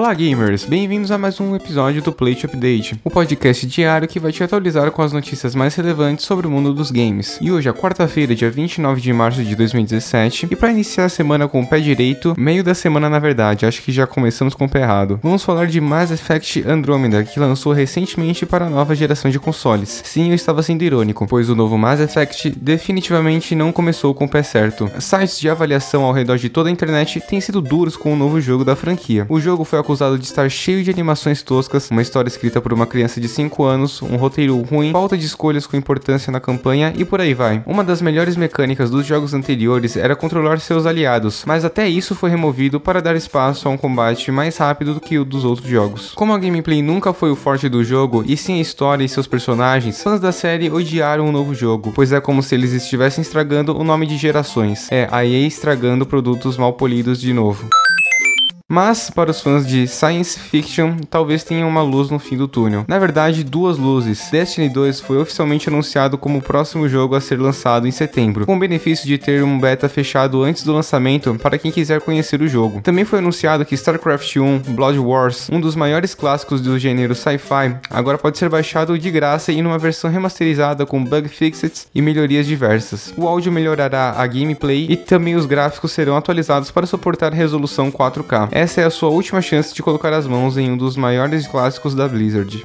Olá 0.00 0.14
gamers, 0.14 0.64
bem-vindos 0.64 1.10
a 1.10 1.18
mais 1.18 1.38
um 1.42 1.54
episódio 1.54 2.00
do 2.00 2.10
Plate 2.10 2.46
Update, 2.46 2.98
o 3.04 3.10
podcast 3.10 3.66
diário 3.66 4.08
que 4.08 4.18
vai 4.18 4.32
te 4.32 4.42
atualizar 4.42 4.90
com 4.90 5.02
as 5.02 5.12
notícias 5.12 5.54
mais 5.54 5.74
relevantes 5.74 6.24
sobre 6.24 6.46
o 6.46 6.50
mundo 6.50 6.72
dos 6.72 6.90
games. 6.90 7.36
E 7.38 7.52
hoje 7.52 7.68
é 7.68 7.72
quarta-feira, 7.74 8.34
dia 8.34 8.50
29 8.50 8.98
de 8.98 9.12
março 9.12 9.44
de 9.44 9.54
2017, 9.54 10.48
e 10.50 10.56
para 10.56 10.70
iniciar 10.70 11.04
a 11.04 11.08
semana 11.10 11.46
com 11.46 11.60
o 11.60 11.66
pé 11.66 11.80
direito, 11.80 12.34
meio 12.38 12.64
da 12.64 12.72
semana 12.72 13.10
na 13.10 13.18
verdade, 13.18 13.66
acho 13.66 13.82
que 13.82 13.92
já 13.92 14.06
começamos 14.06 14.54
com 14.54 14.64
o 14.64 14.68
pé 14.70 14.80
errado. 14.80 15.20
Vamos 15.22 15.44
falar 15.44 15.66
de 15.66 15.78
Mass 15.82 16.10
Effect 16.10 16.66
Andromeda, 16.66 17.22
que 17.22 17.38
lançou 17.38 17.74
recentemente 17.74 18.46
para 18.46 18.64
a 18.64 18.70
nova 18.70 18.94
geração 18.94 19.30
de 19.30 19.38
consoles. 19.38 20.00
Sim, 20.02 20.30
eu 20.30 20.34
estava 20.34 20.62
sendo 20.62 20.82
irônico, 20.82 21.26
pois 21.28 21.50
o 21.50 21.54
novo 21.54 21.76
Mass 21.76 22.00
Effect 22.00 22.48
definitivamente 22.58 23.54
não 23.54 23.70
começou 23.70 24.14
com 24.14 24.24
o 24.24 24.28
pé 24.30 24.42
certo. 24.42 24.90
Sites 24.98 25.38
de 25.38 25.50
avaliação 25.50 26.04
ao 26.04 26.14
redor 26.14 26.38
de 26.38 26.48
toda 26.48 26.70
a 26.70 26.72
internet 26.72 27.20
têm 27.28 27.38
sido 27.38 27.60
duros 27.60 27.98
com 27.98 28.14
o 28.14 28.16
novo 28.16 28.40
jogo 28.40 28.64
da 28.64 28.74
franquia. 28.74 29.26
O 29.28 29.38
jogo 29.38 29.62
foi 29.62 29.78
acusado 29.90 30.16
de 30.16 30.24
estar 30.24 30.48
cheio 30.48 30.84
de 30.84 30.90
animações 30.90 31.42
toscas, 31.42 31.90
uma 31.90 32.00
história 32.00 32.28
escrita 32.28 32.60
por 32.60 32.72
uma 32.72 32.86
criança 32.86 33.20
de 33.20 33.26
5 33.26 33.64
anos, 33.64 34.00
um 34.00 34.14
roteiro 34.14 34.60
ruim, 34.62 34.92
falta 34.92 35.18
de 35.18 35.26
escolhas 35.26 35.66
com 35.66 35.76
importância 35.76 36.30
na 36.30 36.38
campanha 36.38 36.92
e 36.96 37.04
por 37.04 37.20
aí 37.20 37.34
vai. 37.34 37.60
Uma 37.66 37.82
das 37.82 38.00
melhores 38.00 38.36
mecânicas 38.36 38.88
dos 38.88 39.04
jogos 39.04 39.34
anteriores 39.34 39.96
era 39.96 40.14
controlar 40.14 40.60
seus 40.60 40.86
aliados, 40.86 41.42
mas 41.44 41.64
até 41.64 41.88
isso 41.88 42.14
foi 42.14 42.30
removido 42.30 42.78
para 42.78 43.02
dar 43.02 43.16
espaço 43.16 43.66
a 43.66 43.70
um 43.72 43.76
combate 43.76 44.30
mais 44.30 44.56
rápido 44.56 44.94
do 44.94 45.00
que 45.00 45.18
o 45.18 45.24
dos 45.24 45.44
outros 45.44 45.68
jogos. 45.68 46.12
Como 46.14 46.32
a 46.32 46.38
gameplay 46.38 46.80
nunca 46.80 47.12
foi 47.12 47.32
o 47.32 47.36
forte 47.36 47.68
do 47.68 47.82
jogo, 47.82 48.22
e 48.24 48.36
sim 48.36 48.58
a 48.58 48.62
história 48.62 49.02
e 49.02 49.08
seus 49.08 49.26
personagens, 49.26 50.00
fãs 50.00 50.20
da 50.20 50.30
série 50.30 50.70
odiaram 50.70 51.28
o 51.28 51.32
novo 51.32 51.52
jogo, 51.52 51.92
pois 51.96 52.12
é 52.12 52.20
como 52.20 52.44
se 52.44 52.54
eles 52.54 52.72
estivessem 52.72 53.22
estragando 53.22 53.76
o 53.76 53.82
nome 53.82 54.06
de 54.06 54.16
gerações. 54.16 54.86
É, 54.92 55.08
a 55.10 55.26
EA 55.26 55.48
estragando 55.48 56.06
produtos 56.06 56.56
mal 56.56 56.74
polidos 56.74 57.20
de 57.20 57.32
novo. 57.32 57.68
Mas, 58.72 59.10
para 59.10 59.32
os 59.32 59.40
fãs 59.40 59.66
de 59.66 59.88
science 59.88 60.38
fiction, 60.38 60.94
talvez 61.10 61.42
tenha 61.42 61.66
uma 61.66 61.82
luz 61.82 62.08
no 62.08 62.20
fim 62.20 62.36
do 62.36 62.46
túnel. 62.46 62.84
Na 62.86 63.00
verdade, 63.00 63.42
duas 63.42 63.76
luzes. 63.76 64.28
Destiny 64.30 64.68
2 64.68 65.00
foi 65.00 65.18
oficialmente 65.18 65.68
anunciado 65.68 66.16
como 66.16 66.38
o 66.38 66.40
próximo 66.42 66.88
jogo 66.88 67.16
a 67.16 67.20
ser 67.20 67.40
lançado 67.40 67.88
em 67.88 67.90
setembro, 67.90 68.46
com 68.46 68.54
o 68.54 68.58
benefício 68.60 69.08
de 69.08 69.18
ter 69.18 69.42
um 69.42 69.58
beta 69.58 69.88
fechado 69.88 70.44
antes 70.44 70.62
do 70.62 70.72
lançamento 70.72 71.34
para 71.42 71.58
quem 71.58 71.72
quiser 71.72 72.00
conhecer 72.00 72.40
o 72.40 72.46
jogo. 72.46 72.80
Também 72.80 73.04
foi 73.04 73.18
anunciado 73.18 73.64
que 73.64 73.74
StarCraft 73.74 74.36
1 74.36 74.58
Blood 74.68 75.00
Wars, 75.00 75.48
um 75.50 75.60
dos 75.60 75.74
maiores 75.74 76.14
clássicos 76.14 76.60
do 76.60 76.78
gênero 76.78 77.16
sci-fi, 77.16 77.74
agora 77.90 78.18
pode 78.18 78.38
ser 78.38 78.48
baixado 78.48 78.96
de 78.96 79.10
graça 79.10 79.50
e 79.50 79.60
numa 79.60 79.78
versão 79.78 80.08
remasterizada 80.08 80.86
com 80.86 81.02
bug 81.02 81.28
fixes 81.28 81.88
e 81.92 82.00
melhorias 82.00 82.46
diversas. 82.46 83.12
O 83.16 83.26
áudio 83.26 83.50
melhorará 83.50 84.14
a 84.16 84.24
gameplay 84.28 84.86
e 84.88 84.96
também 84.96 85.34
os 85.34 85.44
gráficos 85.44 85.90
serão 85.90 86.16
atualizados 86.16 86.70
para 86.70 86.86
suportar 86.86 87.32
resolução 87.32 87.90
4K 87.90 88.59
essa 88.60 88.82
é 88.82 88.84
a 88.84 88.90
sua 88.90 89.08
última 89.08 89.40
chance 89.40 89.72
de 89.72 89.82
colocar 89.82 90.12
as 90.12 90.26
mãos 90.26 90.58
em 90.58 90.70
um 90.70 90.76
dos 90.76 90.94
maiores 90.94 91.46
clássicos 91.46 91.94
da 91.94 92.06
Blizzard. 92.06 92.62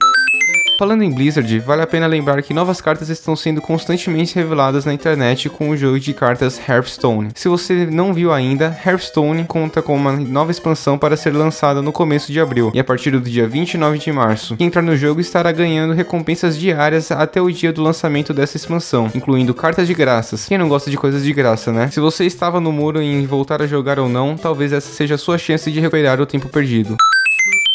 Falando 0.78 1.04
em 1.04 1.09
Blizzard, 1.09 1.58
vale 1.59 1.84
a 1.84 1.88
pena 1.88 2.06
lembrar 2.06 2.42
que 2.42 2.54
novas 2.54 2.81
cartas 2.81 3.08
estão 3.08 3.34
sendo 3.34 3.62
constantemente 3.62 4.36
reveladas 4.36 4.84
na 4.84 4.94
internet 4.94 5.48
com 5.48 5.70
o 5.70 5.78
jogo 5.78 5.98
de 5.98 6.14
cartas 6.14 6.59
Hearthstone. 6.68 7.30
Se 7.34 7.48
você 7.48 7.86
não 7.86 8.14
viu 8.14 8.34
ainda, 8.34 8.78
Hearthstone 8.86 9.46
conta 9.46 9.81
com 9.81 9.96
uma 9.96 10.12
nova 10.12 10.52
expansão 10.52 10.98
para 10.98 11.16
ser 11.16 11.34
lançada 11.34 11.81
no 11.81 11.94
começo 11.94 12.30
de 12.30 12.42
abril 12.42 12.72
e 12.73 12.80
a 12.80 12.84
partir 12.84 13.12
do 13.12 13.22
dia 13.22 13.48
29 13.48 13.98
de 13.98 14.12
março. 14.12 14.58
Quem 14.58 14.68
entrar 14.68 14.81
no 14.81 14.98
jogo 14.98 15.22
estará 15.22 15.50
ganhando 15.53 15.94
recompensas 15.94 16.58
diárias 16.58 17.09
até 17.09 17.42
o 17.42 17.50
dia 17.50 17.72
do 17.72 17.81
lançamento 17.81 18.34
dessa 18.34 18.58
expansão, 18.58 19.09
incluindo 19.16 19.53
cartas 19.53 19.88
de 19.88 19.94
graças. 19.94 20.46
Quem 20.46 20.58
não 20.58 20.68
gosta 20.68 20.92
de 20.92 20.98
coisas 20.98 21.23
de 21.23 21.31
graça, 21.31 21.72
né? 21.72 21.90
Se 21.90 22.02
você 22.02 22.26
estava 22.26 22.59
no 22.59 22.73
muro 22.73 23.02
em 23.02 23.26
voltar 23.26 23.62
a 23.62 23.68
jogar 23.68 23.98
ou 23.98 24.09
não, 24.09 24.36
talvez 24.36 24.73
essa 24.73 24.92
seja 24.92 25.16
a 25.16 25.18
sua 25.18 25.38
chance 25.38 25.72
de 25.72 25.80
recuperar 25.80 26.20
o 26.20 26.26
tempo 26.26 26.50
perdido. 26.50 26.98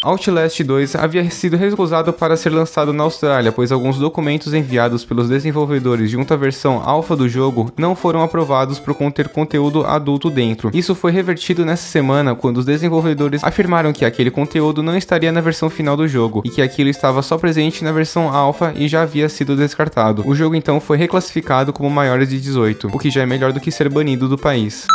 Outlast 0.03 0.65
2 0.65 0.97
havia 0.97 1.29
sido 1.31 1.59
recusado 1.59 2.11
para 2.11 2.35
ser 2.35 2.49
lançado 2.51 2.91
na 2.91 3.05
Austrália, 3.05 3.53
pois 3.53 3.71
alguns 3.71 3.99
documentos 3.99 4.55
enviados 4.55 5.05
pelos 5.05 5.29
desenvolvedores 5.29 6.11
junto 6.11 6.33
à 6.33 6.37
versão 6.39 6.83
alfa 6.83 7.15
do 7.15 7.29
jogo 7.29 7.71
não 7.77 7.95
foram 7.95 8.23
aprovados 8.23 8.79
por 8.79 8.95
conter 8.95 9.29
conteúdo 9.29 9.85
adulto 9.85 10.31
dentro. 10.31 10.71
Isso 10.73 10.95
foi 10.95 11.13
revertido 11.13 11.67
nessa 11.67 11.87
semana 11.87 12.35
quando 12.35 12.57
os 12.57 12.65
desenvolvedores 12.65 13.45
afirmaram 13.45 13.93
que 13.93 14.07
aquele 14.07 14.31
conteúdo 14.31 14.83
não 14.83 14.97
estaria 14.97 15.31
na 15.31 15.43
versão 15.43 15.69
final 15.69 15.99
do 15.99 16.09
jogo 16.09 16.41
e 16.47 16.51
que 16.51 16.63
aquilo 16.63 16.89
estava 16.89 17.21
só 17.21 17.37
presente 17.37 17.85
na 17.85 17.93
versão 17.93 18.35
alfa 18.35 18.73
e 18.75 18.89
já 18.89 19.03
havia 19.03 19.29
sido 19.29 19.55
descartado. 19.55 20.27
O 20.27 20.35
jogo 20.35 20.55
então 20.55 20.81
foi 20.81 20.97
reclassificado 20.97 21.75
como 21.75 21.91
maiores 21.91 22.31
de 22.31 22.41
18, 22.41 22.89
o 22.89 22.99
que 22.99 23.11
já 23.11 23.21
é 23.21 23.27
melhor 23.27 23.53
do 23.53 23.61
que 23.61 23.71
ser 23.71 23.91
banido 23.91 24.29
do 24.29 24.39
país. 24.39 24.87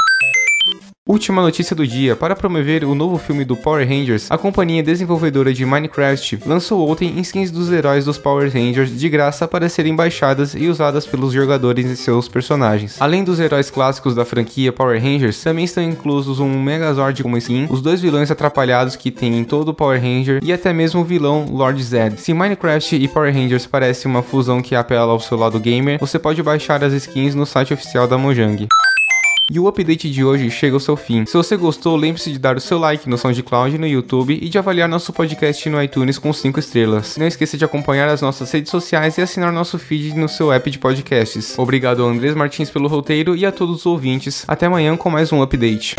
Última 1.07 1.39
notícia 1.39 1.75
do 1.75 1.85
dia: 1.85 2.15
para 2.15 2.35
promover 2.35 2.83
o 2.83 2.95
novo 2.95 3.19
filme 3.19 3.45
do 3.45 3.55
Power 3.55 3.87
Rangers, 3.87 4.25
a 4.31 4.39
companhia 4.39 4.81
desenvolvedora 4.81 5.53
de 5.53 5.63
Minecraft 5.63 6.39
lançou 6.47 6.89
ontem 6.89 7.19
skins 7.19 7.51
dos 7.51 7.71
heróis 7.71 8.05
dos 8.05 8.17
Power 8.17 8.51
Rangers 8.51 8.89
de 8.89 9.07
graça 9.07 9.47
para 9.47 9.69
serem 9.69 9.95
baixadas 9.95 10.55
e 10.55 10.67
usadas 10.67 11.05
pelos 11.05 11.31
jogadores 11.31 11.85
e 11.85 11.95
seus 11.95 12.27
personagens. 12.27 12.99
Além 12.99 13.23
dos 13.23 13.39
heróis 13.39 13.69
clássicos 13.69 14.15
da 14.15 14.25
franquia 14.25 14.73
Power 14.73 14.99
Rangers, 14.99 15.43
também 15.43 15.65
estão 15.65 15.83
inclusos 15.83 16.39
um 16.39 16.59
Megazord 16.59 17.21
como 17.21 17.37
skin, 17.37 17.67
os 17.69 17.83
dois 17.83 18.01
vilões 18.01 18.31
atrapalhados 18.31 18.95
que 18.95 19.11
tem 19.11 19.37
em 19.37 19.43
todo 19.43 19.69
o 19.69 19.73
Power 19.75 20.01
Ranger 20.01 20.39
e 20.41 20.51
até 20.51 20.73
mesmo 20.73 21.01
o 21.01 21.05
vilão 21.05 21.45
Lord 21.51 21.83
Zed. 21.83 22.19
Se 22.19 22.33
Minecraft 22.33 22.95
e 22.95 23.07
Power 23.07 23.31
Rangers 23.31 23.67
parece 23.67 24.07
uma 24.07 24.23
fusão 24.23 24.59
que 24.59 24.73
apela 24.73 25.11
ao 25.11 25.19
seu 25.19 25.37
lado 25.37 25.59
gamer, 25.59 25.99
você 25.99 26.17
pode 26.17 26.41
baixar 26.41 26.83
as 26.83 26.93
skins 26.93 27.35
no 27.35 27.45
site 27.45 27.75
oficial 27.75 28.07
da 28.07 28.17
Mojang. 28.17 28.67
E 29.51 29.59
o 29.59 29.67
update 29.67 30.09
de 30.09 30.23
hoje 30.23 30.49
chega 30.49 30.75
ao 30.75 30.79
seu 30.79 30.97
fim. 30.97 31.23
Se 31.23 31.37
você 31.37 31.55
gostou, 31.55 31.95
lembre-se 31.95 32.31
de 32.31 32.39
dar 32.39 32.57
o 32.57 32.59
seu 32.59 32.79
like 32.79 33.07
no 33.07 33.15
SoundCloud 33.15 33.77
no 33.77 33.85
YouTube 33.85 34.39
e 34.41 34.49
de 34.49 34.57
avaliar 34.57 34.89
nosso 34.89 35.13
podcast 35.13 35.69
no 35.69 35.81
iTunes 35.81 36.17
com 36.17 36.33
5 36.33 36.59
estrelas. 36.59 37.15
Não 37.15 37.27
esqueça 37.27 37.55
de 37.55 37.63
acompanhar 37.63 38.09
as 38.09 38.23
nossas 38.23 38.51
redes 38.51 38.71
sociais 38.71 39.19
e 39.19 39.21
assinar 39.21 39.53
nosso 39.53 39.77
feed 39.77 40.15
no 40.15 40.27
seu 40.27 40.51
app 40.51 40.71
de 40.71 40.79
podcasts. 40.79 41.59
Obrigado 41.59 42.01
ao 42.01 42.09
Andrés 42.09 42.33
Martins 42.33 42.71
pelo 42.71 42.87
roteiro 42.87 43.35
e 43.35 43.45
a 43.45 43.51
todos 43.51 43.81
os 43.81 43.85
ouvintes. 43.85 44.43
Até 44.47 44.65
amanhã 44.65 44.97
com 44.97 45.11
mais 45.11 45.31
um 45.31 45.43
update. 45.43 45.95